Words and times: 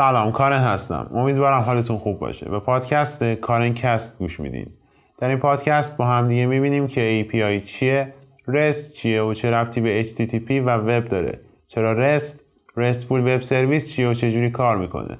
سلام 0.00 0.32
کارن 0.32 0.58
هستم. 0.58 1.10
امیدوارم 1.14 1.60
حالتون 1.60 1.98
خوب 1.98 2.18
باشه. 2.18 2.48
به 2.48 2.58
پادکست 2.58 3.24
کارن 3.24 3.74
کست 3.74 4.18
گوش 4.18 4.40
میدین. 4.40 4.66
در 5.18 5.28
این 5.28 5.38
پادکست 5.38 5.98
با 5.98 6.06
هم 6.06 6.28
دیگه 6.28 6.46
می‌بینیم 6.46 6.86
که 6.86 7.26
API 7.30 7.66
چیه 7.66 8.14
REST 8.48 8.92
چیه 8.96 9.22
و 9.22 9.34
چه 9.34 9.50
رفتی 9.50 9.80
به 9.80 10.04
HTTP 10.04 10.50
و 10.50 10.70
وب 10.70 11.04
داره. 11.04 11.40
چرا 11.68 12.18
REST 12.18 12.34
RESTful 12.78 13.10
وب 13.12 13.40
سرویس 13.40 13.92
چیه 13.92 14.08
و 14.08 14.14
چجوری 14.14 14.50
کار 14.50 14.76
می‌کنه؟ 14.76 15.18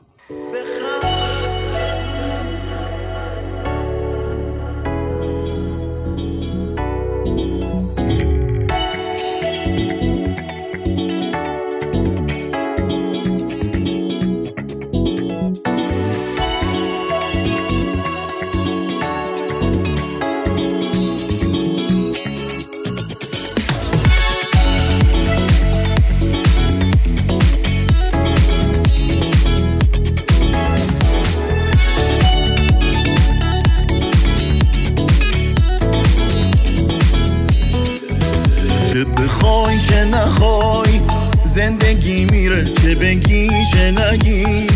بگی 43.00 43.50
چه 43.72 43.90
نگی؟ 43.90 44.66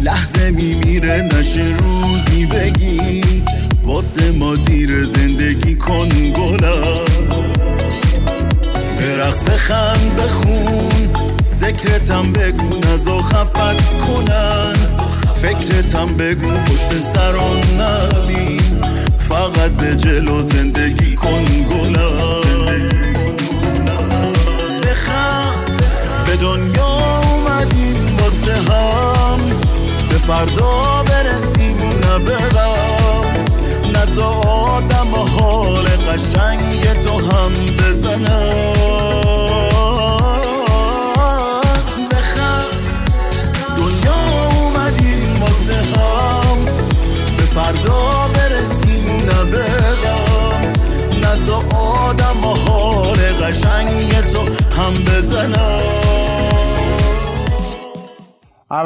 لحظه 0.00 0.50
میمیره 0.50 1.22
نشه 1.22 1.76
روزی 1.78 2.46
بگی. 2.46 3.22
واسه 3.84 4.30
ما 4.30 4.56
دیر 4.56 5.04
زندگی 5.04 5.74
کن 5.74 6.08
گلم 6.08 7.04
برقص 8.96 9.42
بخند 9.42 10.16
بخون. 10.16 11.10
ذکرتم 11.54 12.32
بگو 12.32 12.68
نزا 12.86 13.22
خفت 13.22 13.98
کنن. 13.98 14.76
فکرتم 15.34 16.14
بگو 16.14 16.50
پشت 16.50 16.90
سران 17.14 17.60
نبین. 17.80 18.60
فقط 19.18 19.70
به 19.70 19.96
جلو 19.96 20.42
زندگی 20.42 21.14
کن 21.14 21.44
گلم 21.44 22.69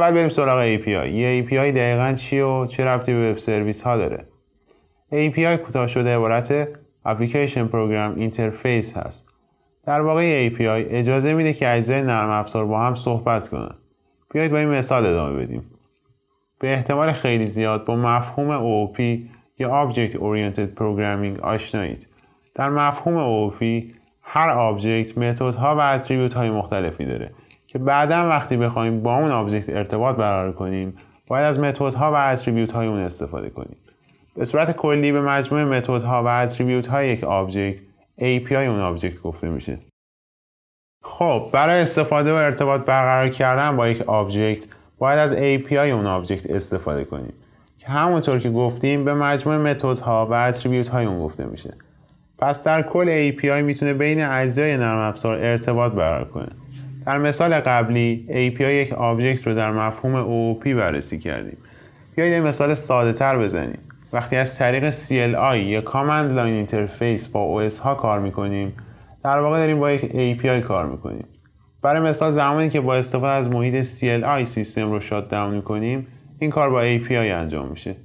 اول 0.04 0.14
بریم 0.14 0.28
سراغ 0.28 0.76
API 0.76 0.88
یه 0.88 1.46
API 1.46 1.52
دقیقا 1.52 2.12
چیه 2.12 2.44
و 2.44 2.66
چه 2.66 2.84
ربطی 2.84 3.14
به 3.14 3.30
وب 3.30 3.38
سرویس 3.38 3.82
ها 3.82 3.96
داره؟ 3.96 4.26
API 5.12 5.56
کوتاه 5.56 5.86
شده 5.86 6.16
عبارت 6.16 6.68
Application 7.06 7.68
Program 7.72 8.18
Interface 8.18 8.96
هست. 8.96 9.28
در 9.86 10.00
واقع 10.00 10.48
API 10.48 10.86
اجازه 10.90 11.34
میده 11.34 11.52
که 11.52 11.74
اجزای 11.74 12.02
نرم 12.02 12.30
افزار 12.30 12.66
با 12.66 12.80
هم 12.80 12.94
صحبت 12.94 13.48
کنن. 13.48 13.74
بیایید 14.32 14.52
با 14.52 14.58
این 14.58 14.68
مثال 14.68 15.06
ادامه 15.06 15.42
بدیم. 15.42 15.70
به 16.60 16.72
احتمال 16.72 17.12
خیلی 17.12 17.46
زیاد 17.46 17.84
با 17.84 17.96
مفهوم 17.96 18.58
OOP 18.58 19.00
یا 19.58 19.92
Object 19.92 20.12
Oriented 20.12 20.80
Programming 20.80 21.40
آشنایید. 21.42 22.06
در 22.54 22.70
مفهوم 22.70 23.50
OOP 23.50 23.64
هر 24.22 24.50
object 24.50 25.18
method 25.18 25.68
ها 25.68 25.76
و 25.76 25.80
attribute 25.80 26.34
های 26.34 26.50
مختلفی 26.50 27.04
داره. 27.04 27.30
که 27.74 27.78
بعدا 27.78 28.28
وقتی 28.28 28.56
بخوایم 28.56 29.02
با 29.02 29.16
اون 29.16 29.30
object 29.30 29.70
ارتباط 29.70 30.16
برقرار 30.16 30.52
کنیم 30.52 30.94
باید 31.26 31.44
از 31.44 31.60
method 31.60 32.05
ها 32.05 32.12
و 32.12 32.14
attribute 32.14 32.72
های 32.72 32.86
اون 32.86 32.98
استفاده 32.98 33.50
کنیم. 33.50 33.76
به 34.36 34.44
صورت 34.44 34.76
کلی 34.76 35.12
به 35.12 35.20
مجموعه 35.20 35.64
method 35.64 36.14
ها 36.14 36.22
و 36.22 36.26
attribute 36.26 36.86
های 36.86 37.08
یک 37.08 37.24
object 37.24 37.78
API 38.20 38.52
اون 38.52 38.80
object 38.80 39.20
گفته 39.22 39.48
میشه. 39.48 39.78
خب 41.02 41.48
برای 41.52 41.80
استفاده 41.80 42.32
و 42.32 42.36
ارتباط 42.36 42.80
برقرار 42.80 43.28
کردن 43.28 43.76
با 43.76 43.88
یک 43.88 44.02
object 44.02 44.64
باید 44.98 45.18
از 45.18 45.34
API 45.34 45.72
اون 45.72 46.06
object 46.06 46.50
استفاده 46.50 47.04
کنیم. 47.04 47.32
که 47.78 47.86
همونطور 47.86 48.38
که 48.38 48.50
گفتیم 48.50 49.04
به 49.04 49.14
مجموعه 49.14 49.58
method 49.58 50.16
ها 50.16 50.26
و 50.26 50.32
attribute 50.32 50.88
های 50.88 51.06
اون 51.06 51.22
گفته 51.22 51.44
میشه. 51.44 51.74
پس 52.38 52.64
در 52.64 52.82
کل 52.82 53.30
API 53.30 53.62
می‌تونه 53.62 53.94
بین 53.94 54.24
اجزای 54.24 54.76
نرم 54.76 54.98
افزار 54.98 55.38
ارتباط 55.38 55.92
برقرار 55.92 56.24
کنه. 56.24 56.63
در 57.06 57.18
مثال 57.18 57.60
قبلی 57.60 58.26
API 58.28 58.60
یک 58.60 58.92
object 58.92 59.46
رو 59.46 59.54
در 59.54 59.72
مفهوم 59.72 60.24
OOP 60.24 60.68
بررسی 60.68 61.18
کردیم. 61.18 61.56
بیایید 62.16 62.34
یه 62.34 62.40
مثال 62.40 62.74
ساده 62.74 63.12
تر 63.12 63.38
بزنیم. 63.38 63.78
وقتی 64.12 64.36
از 64.36 64.58
طریق 64.58 64.90
CLI 64.90 65.56
یا 65.56 65.80
Command 65.80 66.36
Line 66.36 66.70
Interface 66.70 67.28
با 67.32 67.68
OS 67.68 67.78
ها 67.78 67.94
کار 67.94 68.20
می‌کنیم 68.20 68.72
در 69.24 69.38
واقع 69.38 69.58
داریم 69.58 69.78
با 69.78 69.90
یک 69.90 70.02
API 70.40 70.66
کار 70.66 70.86
می‌کنیم. 70.86 71.24
برای 71.82 72.00
مثال 72.00 72.32
زمانی 72.32 72.68
که 72.70 72.80
با 72.80 72.94
استفاده 72.94 73.32
از 73.32 73.50
محیط 73.50 73.84
CLI 73.84 74.44
سیستم 74.44 74.92
رو 74.92 75.00
shutdown 75.00 75.54
می‌کنیم 75.54 76.06
این 76.38 76.50
کار 76.50 76.70
با 76.70 76.98
API 76.98 77.12
انجام 77.12 77.68
میشه. 77.68 77.96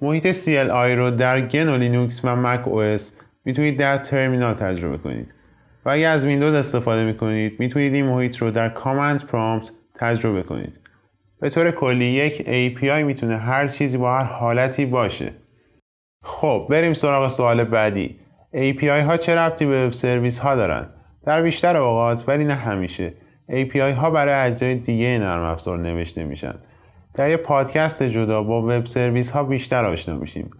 محیط 0.00 0.32
CLI 0.32 0.96
رو 0.96 1.10
در 1.10 1.40
گنو 1.40 1.76
لینوکس 1.76 2.24
و 2.24 2.36
مک 2.36 2.64
OS 2.64 3.02
می‌تونید 3.44 3.78
در 3.78 3.98
ترمینال 3.98 4.54
تجربه 4.54 4.98
کنید. 4.98 5.33
و 5.84 5.90
اگر 5.90 6.10
از 6.10 6.24
ویندوز 6.24 6.54
استفاده 6.54 7.04
می‌کنید 7.04 7.60
می‌تونید 7.60 7.94
این 7.94 8.06
محیط 8.06 8.36
رو 8.36 8.50
در 8.50 8.68
کامند 8.68 9.26
پرامپت 9.26 9.70
تجربه 9.94 10.42
کنید. 10.42 10.80
به 11.40 11.50
طور 11.50 11.70
کلی 11.70 12.04
یک 12.04 12.42
API 12.42 13.04
می‌تونه 13.04 13.36
هر 13.36 13.68
چیزی 13.68 13.98
با 13.98 14.18
هر 14.18 14.24
حالتی 14.24 14.86
باشه. 14.86 15.32
خب 16.22 16.66
بریم 16.70 16.92
سراغ 16.92 17.28
سوال 17.28 17.64
بعدی. 17.64 18.16
API 18.54 18.84
ها 18.84 19.16
چه 19.16 19.36
ربطی 19.36 19.66
به 19.66 19.86
وب 19.86 19.92
سرویس 19.92 20.38
ها 20.38 20.54
دارن؟ 20.54 20.86
در 21.26 21.42
بیشتر 21.42 21.76
اوقات 21.76 22.24
ولی 22.28 22.44
نه 22.44 22.54
همیشه 22.54 23.12
API 23.50 23.76
ها 23.76 24.10
برای 24.10 24.34
اجزای 24.34 24.74
دیگه 24.74 25.18
نرم 25.18 25.42
افزار 25.42 25.78
نوشته 25.78 26.24
میشن. 26.24 26.54
در 27.14 27.30
یه 27.30 27.36
پادکست 27.36 28.02
جدا 28.02 28.42
با 28.42 28.62
وب 28.62 28.84
سرویس 28.84 29.30
ها 29.30 29.44
بیشتر 29.44 29.84
آشنا 29.84 30.16
میشیم. 30.16 30.50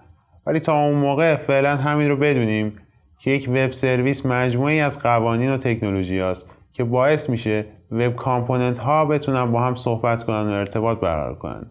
ولی 0.47 0.61
تا 0.61 0.85
اون 0.85 0.95
موقع 0.95 1.37
فعلا 1.37 1.77
همین 1.77 2.09
رو 2.09 2.17
بدونیم 2.17 2.79
که 3.19 3.31
یک 3.31 3.49
وب 3.49 3.71
سرویس 3.71 4.27
مجموعه‌ای 4.27 4.81
از 4.81 5.03
قوانین 5.03 5.51
و 5.51 5.57
تکنولوژی 5.57 6.21
است 6.21 6.51
که 6.73 6.85
باعث 6.85 7.31
میشه 7.31 7.67
web 7.91 8.17
component 8.17 8.79
ها 8.79 9.05
بتونن 9.05 9.53
با 9.53 9.63
هم 9.63 9.75
صحبت 9.75 10.25
کنن 10.25 10.49
و 10.49 10.53
ارتباط 10.53 10.99
برقرار 10.99 11.35
کنن. 11.35 11.67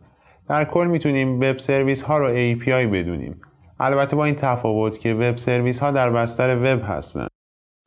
در 0.49 0.65
کل 0.65 0.87
می‌تونیم 0.87 1.37
وب 1.37 1.57
سرویس 1.57 2.01
ها 2.01 2.17
رو 2.17 2.55
API 2.55 2.69
بدونیم. 2.69 3.41
البته 3.79 4.15
با 4.15 4.25
این 4.25 4.35
تفاوت 4.35 4.99
که 4.99 5.13
وب 5.13 5.37
سرویس 5.37 5.79
ها 5.79 5.91
در 5.91 6.09
بستر 6.09 6.55
وب 6.55 6.81
هستن. 6.87 7.27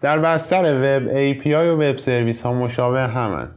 در 0.02 0.18
بستر 0.18 0.62
وب 0.74 1.08
API 1.08 1.46
و 1.46 1.76
وب 1.76 1.96
سرویس 1.96 2.42
ها 2.42 2.52
مشابه 2.52 3.00
همن. 3.00 3.50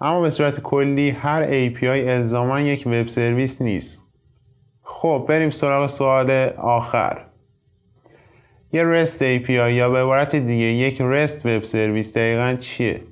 اما 0.00 0.20
به 0.20 0.30
صورت 0.30 0.60
کلی 0.60 1.10
هر 1.10 1.70
API 1.70 2.08
الزاما 2.08 2.60
یک 2.60 2.86
وب 2.86 3.06
سرویس 3.06 3.62
نیست. 3.62 4.02
خب 4.82 5.24
بریم 5.28 5.50
سراغ 5.50 5.86
سوال 5.86 6.30
آخر. 6.58 7.31
یه 8.72 9.04
REST 9.04 9.18
API 9.18 9.50
یا 9.50 9.90
به 9.90 9.98
عبارت 9.98 10.36
دیگه 10.36 10.64
یک 10.64 10.98
REST 10.98 11.46
وب 11.46 11.62
سرویس 11.62 12.16
دقیقا 12.16 12.56
چیه؟ 12.60 13.02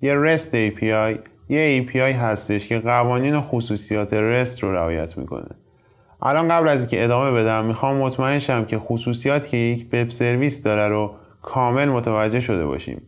یه 0.00 0.14
REST 0.14 0.50
API 0.50 1.18
یه 1.48 1.86
API 1.86 1.96
هستش 1.96 2.68
که 2.68 2.78
قوانین 2.78 3.34
و 3.34 3.40
خصوصیات 3.40 4.10
REST 4.10 4.60
رو 4.60 4.72
رعایت 4.72 5.18
می‌کنه. 5.18 5.48
الان 6.22 6.48
قبل 6.48 6.68
از 6.68 6.80
اینکه 6.80 7.04
ادامه 7.04 7.30
بدم 7.30 7.64
می‌خوام 7.64 7.96
مطمئن 7.96 8.38
شم 8.38 8.64
که 8.64 8.78
خصوصیات 8.78 9.46
که 9.46 9.56
یک 9.56 9.86
وب 9.92 10.10
سرویس 10.10 10.62
داره 10.62 10.88
رو 10.88 11.14
کامل 11.42 11.88
متوجه 11.88 12.40
شده 12.40 12.66
باشیم. 12.66 13.02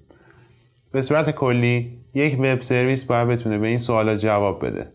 به 0.93 1.03
صورت 1.03 1.31
کلی 1.31 1.99
یک 2.15 2.37
وب 2.41 2.61
سرویس 2.61 3.05
باید 3.05 3.29
بتونه 3.29 3.59
به 3.59 3.67
این 3.67 3.79
سوالا 3.79 4.17
جواب 4.17 4.67
بده. 4.67 4.93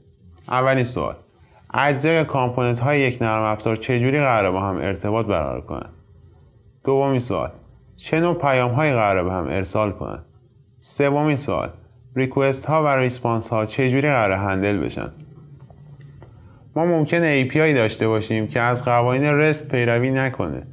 اولین 0.49 0.83
سوال 0.83 1.15
اجزای 1.73 2.23
component 2.23 2.79
های 2.79 2.99
یک 2.99 3.21
نرم 3.21 3.43
افزار 3.43 3.75
چجوری 3.75 4.19
قراره 4.19 4.51
با 4.51 4.61
هم 4.61 4.77
ارتباط 4.77 5.25
برقرار 5.25 5.61
کنن؟ 5.61 5.89
دومین 6.83 7.19
سوال. 7.19 7.51
چه 7.95 8.19
نوع 8.19 8.33
پیام 8.33 8.71
هایی 8.71 8.93
قراره 8.93 9.23
به 9.23 9.31
هم 9.31 9.47
ارسال 9.47 9.91
کنن 9.91 10.25
سومین 10.79 11.35
سوال. 11.35 11.69
request 12.15 12.65
ها 12.65 12.83
و 12.83 12.87
response 12.87 13.49
ها 13.49 13.65
چجوری 13.65 14.07
قراره 14.07 14.37
handle 14.37 14.77
بشن؟ 14.77 15.11
ما 16.75 16.85
ممکنه 16.85 17.49
API 17.49 17.75
داشته 17.75 18.07
باشیم 18.07 18.47
که 18.47 18.59
از 18.59 18.85
قوانین 18.85 19.23
REST 19.23 19.71
پیروی 19.71 20.11
نکنه. 20.11 20.67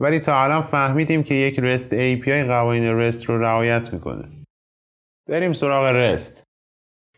ولی 0.00 0.18
تا 0.18 0.42
الان 0.44 0.62
فهمیدیم 0.62 1.22
که 1.22 1.34
یک 1.34 1.58
REST 1.58 1.90
API 1.90 2.28
قوانین 2.28 2.98
REST 2.98 3.24
رو 3.24 3.42
رعایت 3.42 3.92
می‌کنه. 3.92 4.24
بریم 5.28 5.52
سراغ 5.52 5.84
رست. 5.84 6.44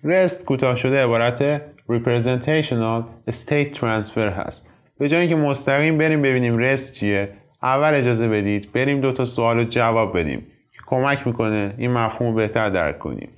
رست 0.04 0.44
کوتاه 0.44 0.76
شده 0.76 1.04
عبارت 1.04 1.62
Representational 1.90 3.04
State 3.30 3.74
Transfer 3.76 4.18
هست. 4.18 4.70
به 4.98 5.08
جای 5.08 5.20
اینکه 5.20 5.36
مستقیم 5.36 5.98
بریم 5.98 6.22
ببینیم 6.22 6.58
رست 6.58 6.94
چیه 6.94 7.28
اول 7.64 7.94
اجازه 7.94 8.28
بدید 8.28 8.72
بریم 8.72 9.00
دو 9.00 9.12
تا 9.12 9.24
سوال 9.24 9.56
رو 9.56 9.64
جواب 9.64 10.18
بدیم. 10.18 10.38
که 10.72 10.78
کمک 10.86 11.26
می‌کنه 11.26 11.74
این 11.78 11.90
مفهوم 11.90 12.34
بهتر 12.34 12.70
درک 12.70 12.98
کنیم. 12.98 13.28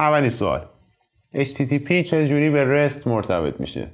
اولی 0.00 0.30
سوال. 0.30 0.60
HTTP 1.34 1.92
چجوری 1.92 2.50
به 2.50 2.64
رست 2.64 3.08
مرتبط 3.08 3.60
میشه؟ 3.60 3.88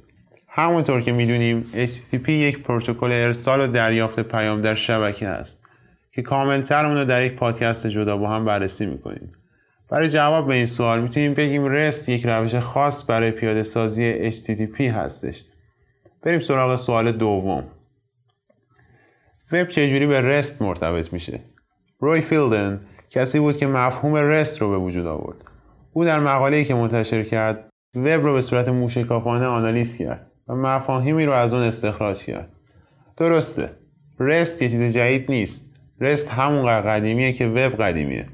همونطور 0.49 1.01
که 1.01 1.13
می‌دونیم 1.13 1.65
HTTP 1.75 2.29
یک 2.29 2.63
پروتکل 2.63 3.13
ارسال 3.13 3.61
و 3.61 3.73
دریافت 3.73 4.21
پیام 4.21 4.61
در 4.61 4.75
شبکه 4.75 5.29
است 5.29 5.65
که 6.13 6.23
کاملتر 6.23 6.87
اون 6.87 6.97
رو 6.97 7.05
در 7.05 7.23
یک 7.23 7.35
پادکست 7.35 7.87
جدا 7.87 8.17
با 8.17 8.29
هم 8.29 8.45
بررسی 8.45 8.87
می‌کنیم. 8.87 9.33
برای 9.91 10.11
جواب 10.11 10.49
به 10.49 10.55
این 10.55 10.67
سوال 10.67 11.01
می‌تونیم 11.01 11.35
بگیم 11.35 11.67
رست 11.67 12.09
یک 12.09 12.27
روش 12.27 12.55
خاص 12.55 13.11
برای 13.11 13.31
پیاده 13.31 13.63
سازی 13.63 14.33
HTTP 14.33 14.81
هستش. 14.81 15.45
بریم 16.23 16.41
سراغ 16.41 16.77
سوال 16.77 17.13
دوم. 17.13 17.65
وب 19.53 19.69
چجوری 19.69 20.07
به 20.07 20.21
رست 20.21 20.63
مرتبط 20.63 21.13
میشه؟ 21.13 21.41
روی 22.01 22.21
فیلدن 22.21 22.81
کسی 23.11 23.39
بود 23.39 23.57
که 23.57 23.67
مفهوم 23.67 24.15
رست 24.15 24.63
رو 24.63 24.71
به 24.71 24.79
وجود 24.79 25.07
آورد. 25.07 25.37
او 25.93 26.05
در 26.05 26.21
مقاله‌ای 26.21 26.65
که 26.65 26.75
منتشر 26.75 27.23
کرد 27.23 27.69
وب 27.95 28.07
رو 28.07 28.33
به 28.33 28.41
صورت 28.41 28.69
موشکافانه 28.69 29.47
آنالیز 29.47 29.99
کرد 29.99 30.31
و 30.49 30.55
مفاهیمی 30.55 31.27
رو 31.27 31.33
از 31.33 31.55
اون 31.55 31.63
استخراج 31.63 32.25
کرد. 32.25 32.53
درسته 33.17 33.71
رست 34.21 34.63
یه 34.63 34.69
چیز 34.69 34.83
جدید 34.83 35.31
نیست. 35.31 35.75
رست 36.01 36.31
همون 36.31 36.83
قدیمیه 36.83 37.33
که 37.33 37.47
وب 37.47 37.83
قدیمیه. 37.83 38.27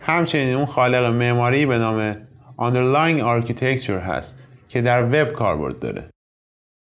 همچنین 0.00 0.54
اون 0.54 0.66
خالق 0.66 1.04
معماری 1.04 1.66
به 1.66 1.78
نام 1.78 2.14
Underlying 2.58 3.20
Architecture 3.20 3.90
هست 3.90 4.42
که 4.68 4.82
در 4.82 5.04
وب 5.04 5.32
کاربرد 5.32 5.78
داره. 5.78 6.10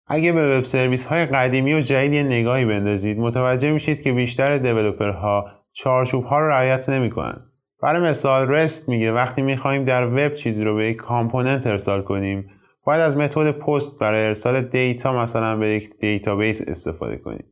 اگه 0.06 0.32
به 0.32 0.58
وب 0.58 0.64
سرویس 0.64 1.06
های 1.06 1.26
قدیمی 1.26 1.74
و 1.74 1.80
جدید 1.80 2.12
یه 2.12 2.22
نگاهی 2.22 2.64
بندازید 2.64 3.18
متوجه 3.18 3.72
میشید 3.72 4.02
که 4.02 4.12
بیشتر 4.12 4.58
دیولوپرها 4.58 5.50
چارچوب 5.72 6.24
ها 6.24 6.40
رو 6.40 6.48
رعایت 6.48 6.88
نمی‌کنن. 6.88 7.40
برای 7.82 8.02
مثال 8.02 8.48
رست 8.48 8.88
میگه 8.88 9.12
وقتی 9.12 9.42
می‌خوایم 9.42 9.84
در 9.84 10.06
وب 10.06 10.34
چیزی 10.34 10.64
رو 10.64 10.74
به 10.74 10.88
یک 10.88 10.96
کامپوننت 10.96 11.66
ارسال 11.66 12.02
کنیم 12.02 12.50
باید 12.84 13.00
از 13.00 13.16
method 13.16 13.50
POST 13.50 14.00
برای 14.00 14.26
ارسال 14.26 14.60
data 14.60 15.22
مثلا 15.22 15.56
به 15.56 15.68
یک 15.68 15.90
database 16.00 16.68
استفاده 16.68 17.16
کنیم. 17.16 17.44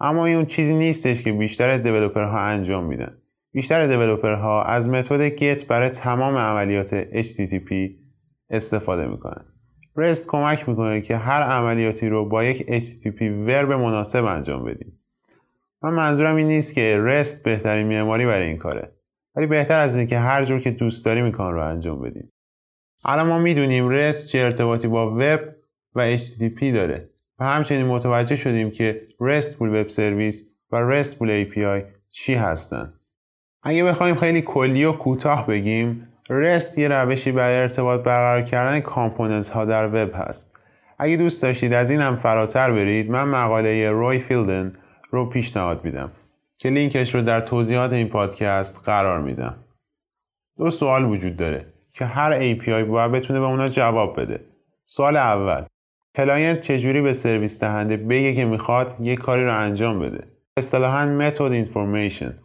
اما 0.00 0.26
این 0.26 0.36
اون 0.36 0.46
چیزی 0.46 0.74
نیستش 0.74 1.22
که 1.22 1.32
بیشتر 1.32 1.78
developer 1.78 2.34
ها 2.34 2.40
انجام 2.40 2.84
میدن. 2.84 3.16
بیشتر 3.52 3.86
developer 3.86 4.54
ها 4.54 4.62
از 4.62 4.88
method 4.88 5.20
GET 5.20 5.68
برای 5.68 5.88
تمام 5.88 6.36
عملیات 6.36 7.04
HTTP 7.04 7.72
استفاده 8.50 9.06
می‌کنن. 9.06 9.44
REST 9.96 10.28
کمک 10.28 10.68
می‌کنه 10.68 11.00
که 11.00 11.16
هر 11.16 11.42
عملیاتی 11.42 12.08
رو 12.08 12.28
با 12.28 12.44
یک 12.44 12.80
HTTP 12.80 13.22
verb 13.22 13.72
مناسب 13.72 14.24
انجام 14.24 14.64
بدیم. 14.64 15.00
من 15.82 15.94
منظورم 15.94 16.36
این 16.36 16.48
نیست 16.48 16.74
که 16.74 16.98
REST 17.00 17.44
بهترین 17.44 17.86
معماری 17.86 18.26
برای 18.26 18.46
این 18.46 18.56
کاره 18.56 18.92
ولی 19.36 19.46
بهتر 19.46 19.78
از 19.78 19.96
اینه 19.96 20.06
که 20.06 20.18
هر 20.18 20.44
جور 20.44 20.60
که 20.60 20.70
دوست 20.70 21.04
داریم 21.04 21.24
این 21.24 21.32
کار 21.32 21.52
رو 21.52 21.64
انجام 21.64 22.00
بدیم. 22.00 22.32
الان 23.04 23.26
ما 23.26 23.38
می‌دونیم 23.38 23.88
REST 23.88 24.28
چه 24.28 24.38
ارتباطی 24.38 24.88
با 24.88 25.14
وب 25.16 25.40
و 25.94 26.16
HTTP 26.16 26.64
داره 26.64 27.10
و 27.38 27.44
همچنین 27.44 27.86
متوجه 27.86 28.36
شدیم 28.36 28.70
که 28.70 29.06
RESTful 29.22 29.62
web 29.62 29.88
service 29.88 30.54
و 30.70 31.02
RESTful 31.02 31.26
API 31.26 31.84
چی 32.10 32.34
هستن. 32.34 32.92
اگه 33.62 33.84
بخوایم 33.84 34.14
خیلی 34.14 34.42
کلی 34.42 34.84
و 34.84 34.92
کوتاه 34.92 35.46
بگیم 35.46 36.08
REST 36.32 36.78
یه 36.78 36.88
روشی 36.88 37.32
برای 37.32 37.56
ارتباط 37.56 38.00
برقرار 38.00 38.42
کردن 38.42 38.80
component 38.80 39.48
ها 39.48 39.64
در 39.64 39.86
وب 39.86 40.10
هست. 40.14 40.56
اگه 40.98 41.16
دوست 41.16 41.42
داشتید 41.42 41.72
از 41.72 41.90
این 41.90 42.00
هم 42.00 42.16
فراتر 42.16 42.72
برید 42.72 43.10
من 43.10 43.28
مقاله 43.28 43.90
روی 43.90 44.18
فیلدن 44.18 44.72
رو 45.10 45.26
پیشنهاد 45.26 45.84
میدم 45.84 46.12
که 46.58 46.70
لینکش 46.70 47.14
رو 47.14 47.22
در 47.22 47.40
توضیحات 47.40 47.92
این 47.92 48.08
پادکست 48.08 48.82
قرار 48.84 49.20
میدم. 49.20 49.56
دو 50.56 50.70
سوال 50.70 51.04
وجود 51.04 51.36
داره 51.36 51.66
که 51.92 52.04
هر 52.04 52.54
API 52.54 52.68
باید 52.68 53.12
بتونه 53.12 53.40
به 53.40 53.46
اونا 53.46 53.68
جواب 53.68 54.20
بده. 54.20 54.40
سوال 54.86 55.16
اول 55.16 55.64
client 56.16 56.60
چجوری 56.60 57.00
به 57.00 57.12
سرویس 57.12 57.60
دهنده 57.60 57.96
بگه 57.96 58.34
که 58.34 58.44
می‌خواد 58.44 58.96
یک 59.00 59.18
کاری 59.18 59.44
رو 59.44 59.58
انجام 59.58 60.00
بده؟ 60.00 60.28
اصطلاحا 60.56 61.06
method 61.06 61.42
information 61.42 62.38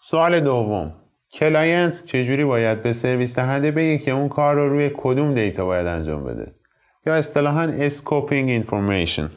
سوال 0.00 0.40
دوم 0.40 0.94
client 1.32 2.04
چجوری 2.06 2.44
باید 2.44 2.82
به 2.82 2.92
سرویس 2.92 3.36
دهنده 3.36 3.70
بگه 3.70 3.98
که 3.98 4.10
اون 4.10 4.28
کار 4.28 4.54
رو 4.54 4.68
روی 4.68 4.90
کدوم 4.96 5.34
data 5.34 5.66
باید 5.66 5.86
انجام 5.86 6.24
بده؟ 6.24 6.54
یا 7.06 7.14
اصطلاحا 7.14 7.62
scoping 7.62 8.50
information 8.50 9.30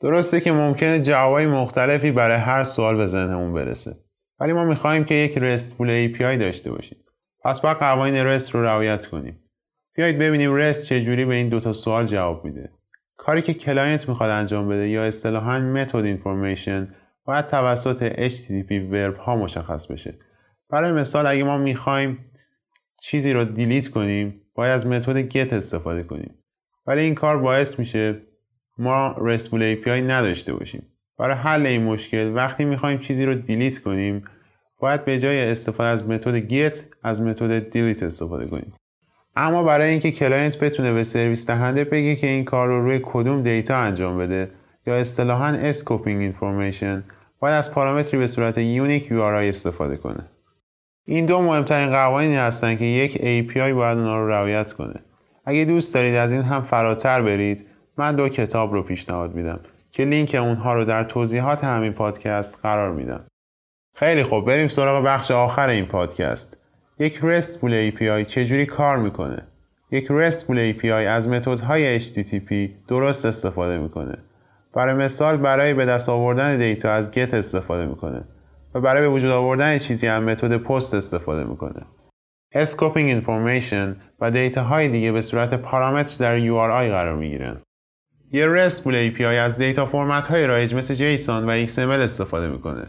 درسته 0.00 0.40
که 0.40 0.52
ممکنه 0.52 1.00
جوابای 1.00 1.46
مختلفی 1.46 2.10
برای 2.10 2.36
هر 2.36 2.64
سوال 2.64 2.96
به 2.96 3.06
ذهنمون 3.06 3.52
برسه. 3.52 3.96
ولی 4.40 4.52
ما 4.52 4.64
می‌خوایم 4.64 5.04
که 5.04 5.14
یک 5.14 5.38
RESTful 5.38 6.08
API 6.08 6.38
داشته 6.38 6.70
باشیم. 6.70 6.98
پس 7.44 7.60
باید 7.60 7.76
قوانین 7.76 8.26
REST 8.26 8.54
رو 8.54 8.64
رعایت 8.64 9.06
کنیم. 9.06 9.38
بیایید 9.94 10.18
ببینیم 10.18 10.54
REST 10.54 10.84
چجوری 10.84 11.24
به 11.24 11.34
این 11.34 11.48
دوتا 11.48 11.72
سوال 11.72 12.06
جواب 12.06 12.44
میده. 12.44 12.70
کاری 13.16 13.42
که 13.42 13.54
client 13.54 14.08
می‌خواد 14.08 14.30
انجام 14.30 14.68
بده 14.68 14.88
یا 14.88 15.04
اصطلاحا 15.04 15.60
method 15.60 15.96
information 15.96 16.94
باید 17.24 17.46
توسط 17.46 18.28
HTTP 18.28 18.72
verb 18.92 19.16
ها 19.16 19.36
مشخص 19.36 19.86
بشه. 19.86 20.14
برای 20.70 20.92
مثال 20.92 21.26
اگه 21.26 21.44
ما 21.44 21.58
می‌خوایم 21.58 22.18
چیزی 23.02 23.32
رو 23.32 23.44
delete 23.44 23.88
کنیم 23.88 24.40
باید 24.54 24.72
از 24.72 24.86
method 24.86 25.30
GET 25.30 25.52
استفاده 25.52 26.02
کنیم. 26.02 26.34
ولی 26.86 27.00
این 27.00 27.14
کار 27.14 27.38
باعث 27.38 27.78
میشه 27.78 28.22
ما 28.78 29.14
RESTful 29.18 29.84
API 29.84 29.88
نداشته 29.88 30.52
باشیم. 30.52 30.86
برای 31.18 31.36
حل 31.36 31.66
این 31.66 31.82
مشکل 31.82 32.32
وقتی 32.34 32.64
می‌خوایم 32.64 32.98
چیزی 32.98 33.24
رو 33.24 33.34
delete 33.34 33.78
کنیم 33.78 34.24
باید 34.80 35.04
به 35.04 35.18
جای 35.18 35.50
استفاده 35.50 35.88
از 35.88 36.08
method 36.08 36.48
GET 36.48 36.78
از 37.02 37.22
method 37.22 37.70
DELETE 37.70 38.02
استفاده 38.02 38.46
کنیم. 38.46 38.72
اما 39.36 39.62
برای 39.62 39.90
اینکه 39.90 40.10
client 40.10 40.58
بتونه 40.58 40.92
به 40.92 41.04
سرویس 41.04 41.46
دهنده 41.46 41.84
بگه 41.84 42.16
که 42.16 42.26
این 42.26 42.44
کار 42.44 42.68
رو 42.68 42.82
روی 42.82 43.00
کدوم 43.02 43.42
data 43.42 43.76
انجام 43.76 44.18
بده 44.18 44.50
یا 44.86 44.96
اصطلاحاً 44.96 45.48
scoping 45.48 46.22
information 46.22 47.04
باید 47.40 47.54
از 47.54 47.74
پارامتری 47.74 48.18
به 48.18 48.26
صورت 48.26 48.58
unique 48.58 49.08
URI 49.08 49.48
استفاده 49.48 49.96
کنه. 49.96 50.37
این 51.10 51.26
دو 51.26 51.42
مهمترین 51.42 51.90
قوانینی 51.90 52.36
هستند 52.36 52.78
که 52.78 52.84
یک 52.84 53.12
API 53.12 53.72
باید 53.72 53.98
اونا 53.98 54.18
رو 54.18 54.28
رعایت 54.28 54.72
کنه. 54.72 55.00
اگه 55.44 55.64
دوست 55.64 55.94
دارید 55.94 56.14
از 56.14 56.32
این 56.32 56.42
هم 56.42 56.62
فراتر 56.62 57.22
برید 57.22 57.66
من 57.96 58.16
دو 58.16 58.28
کتاب 58.28 58.72
رو 58.72 58.82
پیشنهاد 58.82 59.34
میدم 59.34 59.60
که 59.92 60.04
لینک 60.04 60.34
اونها 60.34 60.74
رو 60.74 60.84
در 60.84 61.04
توضیحات 61.04 61.64
همین 61.64 61.92
پادکست 61.92 62.58
قرار 62.62 62.92
میدم. 62.92 63.24
خیلی 63.94 64.22
خوب 64.22 64.46
بریم 64.46 64.68
سراغ 64.68 65.04
بخش 65.04 65.30
آخر 65.30 65.68
این 65.68 65.86
پادکست. 65.86 66.56
یک 66.98 67.20
RESTful 67.20 67.72
API 67.92 68.26
چجوری 68.26 68.66
کار 68.66 68.96
می‌کنه؟ 68.98 69.42
یک 69.90 70.08
RESTful 70.08 70.80
API 70.80 70.86
از 70.86 71.28
متدهای 71.28 72.00
HTTP 72.00 72.54
درست 72.88 73.26
استفاده 73.26 73.78
می‌کنه. 73.78 74.18
برای 74.74 74.94
مثال 74.94 75.36
برای 75.36 75.74
به 75.74 75.84
دست 75.84 76.08
آوردن 76.08 76.58
data 76.58 76.90
از 76.90 77.10
GET 77.10 77.34
استفاده 77.34 77.86
می‌کنه. 77.86 78.24
و 78.74 78.80
برای 78.80 79.02
به 79.02 79.08
وجود 79.08 79.30
آوردن 79.30 79.78
چیزی 79.78 80.06
هم 80.06 80.24
متد 80.24 80.56
پست 80.56 80.94
استفاده 80.94 81.44
می‌کنه. 81.44 81.86
scoping 82.52 83.22
information 83.22 83.96
و 84.20 84.30
data 84.30 84.62
های 84.62 84.88
دیگه 84.88 85.12
به 85.12 85.22
صورت 85.22 85.54
پارامتر 85.54 86.16
در 86.24 86.40
URI 86.40 86.90
قرار 86.90 87.16
می‌گیرن. 87.16 87.62
یه 88.32 88.46
RESTful 88.46 89.16
API 89.16 89.20
از 89.20 89.58
data 89.58 89.86
فرمت 89.86 90.26
های 90.26 90.46
رایج 90.46 90.74
مثل 90.74 90.94
JSON 90.94 91.28
و 91.28 91.66
XML 91.66 91.78
استفاده 91.78 92.48
می‌کنه 92.48 92.86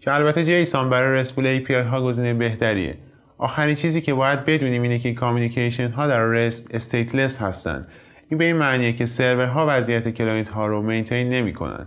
که 0.00 0.14
البته 0.14 0.64
JSON 0.64 0.76
برای 0.76 1.24
RESTful 1.24 1.66
API 1.66 1.70
ها 1.70 2.02
گزینه 2.02 2.34
بهتریه. 2.34 2.98
آخرین 3.38 3.74
چیزی 3.74 4.00
که 4.00 4.14
باید 4.14 4.44
بدونیم 4.44 4.82
اینه 4.82 4.98
که 4.98 5.14
communication 5.14 5.90
ها 5.90 6.06
در 6.06 6.26
REST 6.26 6.74
stateless 6.74 7.42
هستن. 7.42 7.86
این 8.28 8.38
به 8.38 8.44
این 8.44 8.56
معنیه 8.56 8.92
که 8.92 9.06
سرورها 9.06 9.66
وضعیت 9.68 10.08
client 10.08 10.48
ها 10.48 10.66
رو 10.66 10.82
maintain 10.82 11.28
نمی‌کنن. 11.28 11.86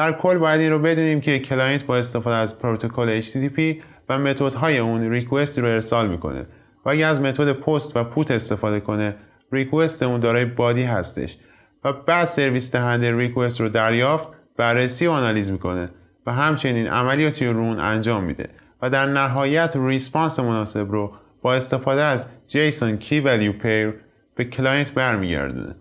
در 0.00 0.12
کل 0.12 0.38
باید 0.38 0.60
این 0.60 0.70
رو 0.70 0.78
بدونیم 0.78 1.20
که 1.20 1.38
client 1.38 1.84
با 1.84 1.96
استفاده 1.96 2.36
از 2.36 2.58
پروتکل 2.58 3.20
HTTP 3.20 3.82
و 4.08 4.18
متدهای 4.18 4.78
اون 4.78 5.10
request 5.10 5.58
رو 5.58 5.66
ارسال 5.66 6.08
می‌کنه. 6.08 6.46
و 6.84 6.90
اگه 6.90 7.06
از 7.06 7.20
متد 7.20 7.52
پست 7.52 7.96
و 7.96 8.04
PUT 8.04 8.30
استفاده 8.30 8.80
کنه 8.80 9.16
request 9.52 10.02
اون 10.02 10.20
دارای 10.20 10.44
body 10.44 10.82
هستش. 10.82 11.36
و 11.84 11.92
بعد 11.92 12.26
سرویس 12.26 12.72
دهنده 12.72 13.16
request 13.16 13.60
رو 13.60 13.68
دریافت 13.68 14.28
بررسی 14.56 15.06
و 15.06 15.10
آنالیز 15.10 15.50
می‌کنه 15.50 15.90
و 16.26 16.32
همچنین 16.32 16.88
عملیاتی 16.88 17.46
رو 17.46 17.60
اون 17.60 17.78
انجام 17.80 18.24
میده. 18.24 18.48
و 18.82 18.90
در 18.90 19.06
نهایت 19.06 19.76
response 19.76 20.40
مناسب 20.40 20.90
رو 20.90 21.12
با 21.42 21.54
استفاده 21.54 22.02
از 22.02 22.26
JSON 22.46 22.96
key 22.96 23.20
value 23.20 23.52
pair 23.52 23.94
به 24.34 24.44
client 24.44 24.94
برمیگردونه. 24.94 25.74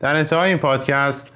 در 0.00 0.16
انتهای 0.16 0.48
این 0.48 0.58
پادکست 0.58 1.35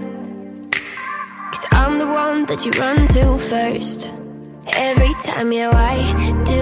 Cause 1.61 1.69
I'm 1.73 1.99
the 1.99 2.07
one 2.07 2.45
that 2.45 2.65
you 2.65 2.71
run 2.79 3.07
to 3.09 3.37
first. 3.37 4.11
Every 4.75 5.13
time, 5.21 5.51
yeah, 5.51 5.69
why 5.69 5.95
do 6.43 6.59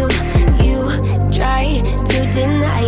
you 0.65 0.83
try 1.31 1.79
to 2.11 2.17
deny 2.33 2.78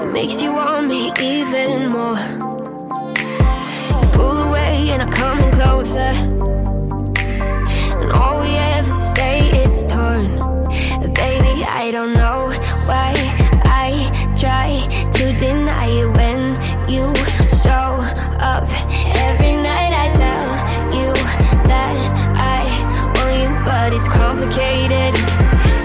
it 0.00 0.12
makes 0.12 0.42
you 0.42 0.52
want 0.52 0.88
me 0.88 1.12
even 1.20 1.88
more. 1.88 2.18
You 4.00 4.08
pull 4.12 4.38
away 4.48 4.90
and 4.90 5.02
I 5.02 5.06
come 5.06 5.38
in 5.38 5.50
closer. 5.52 6.12
And 8.00 8.10
all 8.12 8.40
we 8.40 8.50
ever 8.76 8.96
say 8.96 9.36
is 9.64 9.86
torn. 9.86 10.26
Baby, 11.14 11.64
I 11.64 11.90
don't 11.92 12.12
know 12.14 12.38
why 12.88 13.12
I 13.64 13.88
try 14.36 14.68
to 15.18 15.24
deny 15.38 15.86
it 15.86 16.08
when 16.18 16.40
you 16.90 17.04
show 17.62 17.88
up. 18.42 18.64
Every 19.28 19.54
night 19.70 19.92
I 20.04 20.06
tell 20.22 20.44
you 20.98 21.08
that 21.70 21.94
I 22.36 22.60
want 23.16 23.34
you, 23.42 23.50
but 23.64 23.92
it's 23.92 24.08
complicated. 24.08 25.14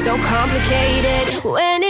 So 0.04 0.18
complicated 0.18 1.44
when 1.44 1.84